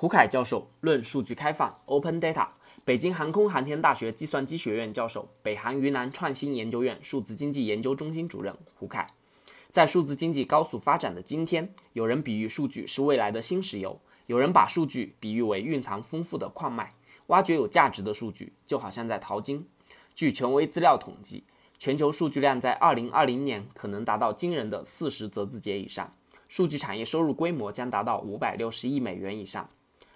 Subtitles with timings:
[0.00, 2.46] 胡凯教授论数据开放 （Open Data），
[2.84, 9.04] 北京航空航天大学计算机学院教授，北航云南创新研究院数字经济研究中心主任胡凯。
[9.70, 16.90] 在数字经济高速发展的今天，有人比喻数据是未来的新石油，有人把数据比喻为蕴藏丰富的矿脉。
[17.26, 19.66] 挖掘有价值的数据，就好像在淘金。
[20.14, 21.42] 据权威资料统计，
[21.76, 26.12] 全球数据量在2020年可能达到惊人的40则字节以上，
[26.46, 29.68] 数据产业收入规模将达到560亿美元以上。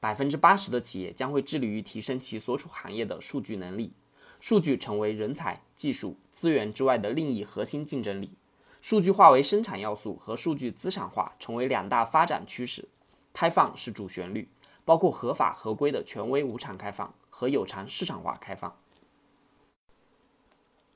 [0.00, 3.92] 百分之八十的企业将会致力于提升其所处行业的数据能力，
[4.40, 8.36] 数据成为人才、技术、资源之外的另一核心竞争力。
[8.82, 12.88] 数据化为生产要素和数据资产化成为两大发展趋势。
[13.32, 14.48] 开放是主旋律，
[14.84, 18.76] 包括合法合规的权威无偿开放和有偿市场化开放。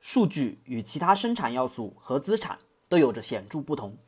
[0.01, 2.59] 数据与其他生产要素和资产
[2.89, 3.99] 都有着显著不同，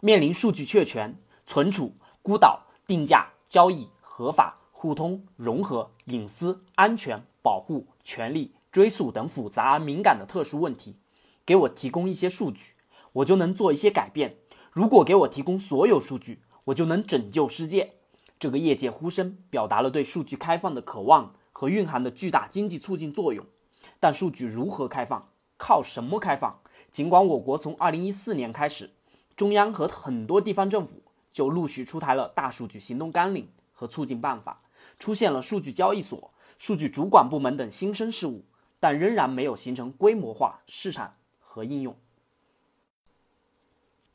[0.00, 3.88] 面临数据确权、存储、孤岛、定价、交易。
[4.18, 10.96] 合法、互通、融合、隐私、安全、保护、权利、追溯等复杂而敏感的特殊问题，
[11.44, 12.72] 给我提供一些数据，
[13.12, 14.38] 我就能做一些改变。
[14.72, 17.90] 如果给我提供所有数据，我就能拯救世界。
[18.40, 23.44] 这个业界呼声表达了对数据开放的渴望和蕴含的巨大经济促进作用。
[24.00, 26.60] 但数据如何开放，靠什么开放？
[26.90, 28.92] 尽管我国从2014年开始，
[29.36, 33.50] 中央和很多地方政府就陆续出台了大数据行动纲领。
[33.76, 34.62] 和促进办法
[34.98, 38.46] 出现了数据交易所、数据主管部门等新生事物，
[38.80, 41.94] 但仍然没有形成规模化市场和应用。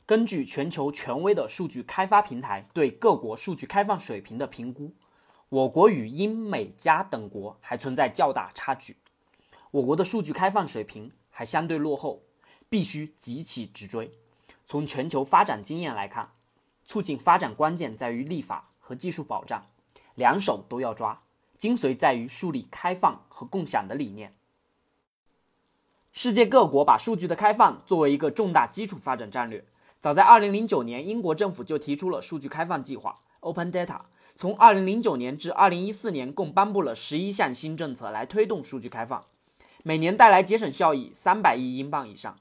[0.04, 4.92] 根据全球权威的数据开发平台对各国数据开放水平的评估，
[5.48, 8.96] 我国与英美加等国还存在较大差距。
[9.70, 12.24] 我国的数据开放水平还相对落后，
[12.68, 14.18] 必须急起直追。
[14.66, 16.32] 从全球发展经验来看，
[16.84, 18.70] 促进发展关键在于立法。
[18.92, 19.64] 和技术保障，
[20.16, 21.22] 两手都要抓。
[21.56, 24.34] 精髓在于树立开放和共享的理念。
[26.12, 29.64] 世界各国把数据的开放作为一个重大基础发展战略。
[29.98, 34.00] 早在2009年，英国政府就提出了数据开放计划 （Open Data）。
[34.34, 39.24] 从2009年至2014年，共颁布了11项新政策来推动数据开放，
[39.82, 42.36] 每年带来节省效益300亿英镑以上。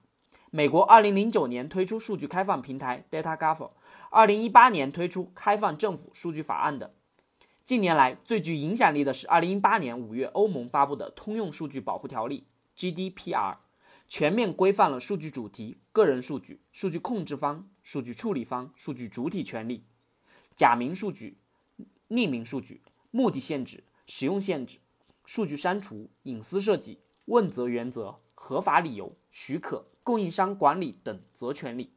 [0.50, 3.70] 美国2009年推出数据开放平台 DataGov。
[4.14, 6.94] 二零一八年推出开放政府数据法案的。
[7.64, 12.46] 近年来最具影响力的是二零一八年五月欧盟发布的通用数据保护条例
[12.76, 13.60] （GDPR），
[14.10, 19.86] 全面规范了数据主题、个人数据、数据控制方、数据处理方、数据主体权利、
[20.58, 21.38] 假名数据、
[22.10, 24.80] 匿名数据、目的限制、使用限制、
[25.24, 31.94] 数据删除、隐私设计、问责原则、合法理由、许可、供应商管理等责权利。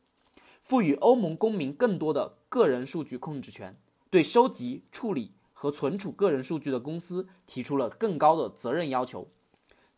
[0.64, 9.28] 赋予欧盟公民更多的个人数据控制权，对收集、处理和存储个人数据的公司提出了更高的责任要求，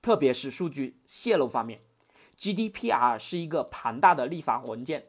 [0.02, 1.82] 特别是数据泄露方面。
[2.36, 5.06] GDPR 是一个庞大的立法文件，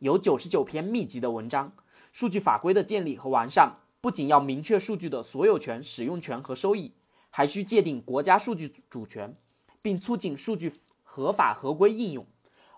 [0.00, 1.72] 有九十九篇密集的文章。
[2.10, 6.92] 数据法规的建立和完善，不仅要明确数据的所有权、使用权和收益，
[7.30, 9.36] 还需界定国家数据主权，
[9.80, 10.74] 并促进数据
[11.04, 12.26] 合法合规应用。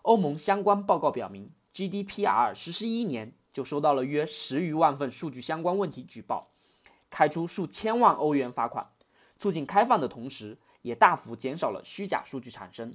[0.03, 1.51] 欧盟相关报告表明。
[1.75, 6.51] GDPR 实施一年，就收到了约十余万份数据相关问题举报，
[7.11, 8.93] 开出数千万欧元罚款。
[9.39, 12.95] 促进开放的同时，也大幅减少了虚假数据产生。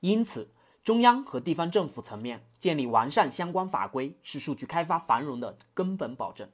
[0.00, 0.50] 因此，
[0.82, 6.48] 中央和地方政府层面建立完善相关法规，是数据开发繁荣的根本保证。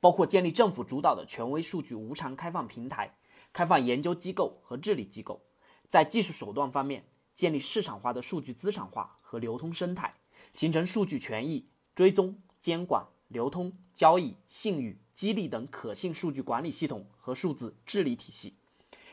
[0.00, 3.16] 包括建立政府主导的权威数据无偿开放平台，
[3.52, 5.42] 开放研究机构和治理机构。
[5.88, 10.14] 在技术手段方面，建立市场化的数据资产化和流通生态，
[10.52, 18.54] 形成数据权益追踪、监管、流通、交易、信誉、激励等可信数据管理系统和数字治理体系，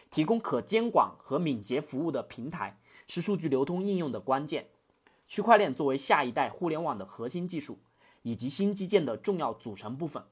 [0.09, 4.67] 提供可监管和敏捷服务的平台，是数据流通应用的关键。
[5.27, 7.79] 区块链作为下一代互联网的核心技术
[8.21, 10.23] 以及新基建的重要组成部分，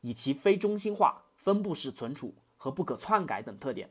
[0.00, 3.90] 以其非中心化、分布式存储和不可篡改等特点，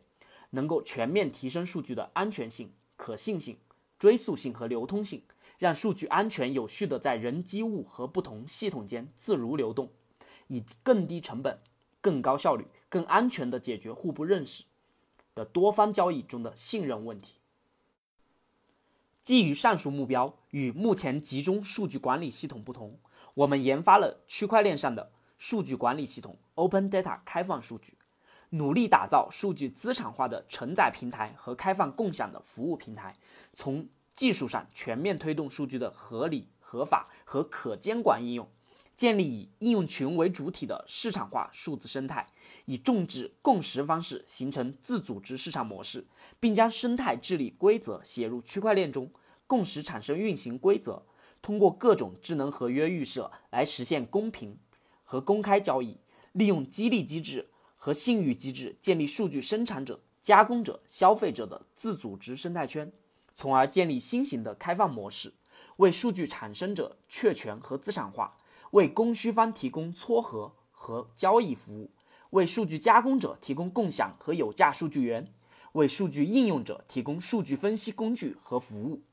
[0.50, 2.74] 能够全面提升数据的安全性。
[2.98, 3.58] 可信性、
[3.98, 5.22] 追溯性和流通性，
[5.58, 9.90] 让数据安全有序的在人机物和不同系统间自如流动，
[10.48, 11.60] 以更低成本、
[12.02, 14.66] 更高效率、更安全地解决互不认识
[15.34, 17.36] 的多方交易中的信任问题。
[19.22, 23.00] 基于上述目标，与目前集中数据管理系统不同，
[23.34, 27.98] 我们研发了区块链上的数据管理系统 ——Open Data 开放数据。
[28.52, 33.16] 努力打造数据资产化的承载平台和开放共享的服务平台，
[33.54, 38.50] 从技术上全面推动数据的合理、合法和可监管应用，
[38.96, 42.26] 建立以应用群为主体的市场化数字生态，
[42.66, 46.08] 以众治共识方式形成自组织市场模式，
[46.40, 49.12] 并将生态治理规则写入区块链中，
[49.46, 51.06] 共识产生运行规则，
[51.42, 54.58] 通过各种智能合约预设来实现公平
[55.04, 56.00] 和公开交易，
[56.32, 62.92] 利用激励机制和信誉机制建立数据生产者、加工者、消费者的自组织生态圈，
[63.34, 65.32] 从而建立新型的开放模式，
[65.78, 68.36] 为数据产生者确权和资产化。
[68.72, 71.90] 为供需方提供撮合和交易服务，
[72.32, 75.32] 为数据加工者提供共享和有价数据源，
[75.72, 79.04] 为数据应用者提供数据分析工具和服务。